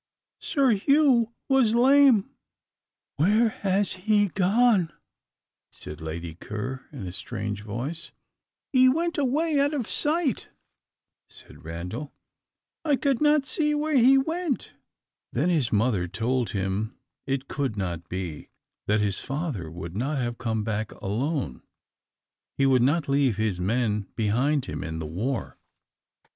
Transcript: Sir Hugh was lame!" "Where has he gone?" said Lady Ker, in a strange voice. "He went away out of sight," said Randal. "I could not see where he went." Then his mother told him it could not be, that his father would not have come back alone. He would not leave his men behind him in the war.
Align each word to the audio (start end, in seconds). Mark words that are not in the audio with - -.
Sir 0.39 0.71
Hugh 0.71 1.31
was 1.47 1.75
lame!" 1.75 2.31
"Where 3.17 3.49
has 3.49 3.93
he 3.93 4.29
gone?" 4.29 4.91
said 5.69 6.01
Lady 6.01 6.33
Ker, 6.33 6.83
in 6.91 7.05
a 7.05 7.11
strange 7.11 7.61
voice. 7.61 8.11
"He 8.73 8.89
went 8.89 9.19
away 9.19 9.59
out 9.59 9.75
of 9.75 9.87
sight," 9.87 10.49
said 11.29 11.63
Randal. 11.63 12.11
"I 12.83 12.95
could 12.95 13.21
not 13.21 13.45
see 13.45 13.75
where 13.75 13.95
he 13.95 14.17
went." 14.17 14.73
Then 15.33 15.49
his 15.49 15.71
mother 15.71 16.07
told 16.07 16.49
him 16.49 16.97
it 17.27 17.47
could 17.47 17.77
not 17.77 18.09
be, 18.09 18.49
that 18.87 19.01
his 19.01 19.19
father 19.19 19.69
would 19.69 19.95
not 19.95 20.17
have 20.17 20.39
come 20.39 20.63
back 20.63 20.91
alone. 20.93 21.61
He 22.57 22.65
would 22.65 22.81
not 22.81 23.07
leave 23.07 23.37
his 23.37 23.59
men 23.59 24.07
behind 24.15 24.65
him 24.65 24.83
in 24.83 24.97
the 24.97 25.05
war. 25.05 25.59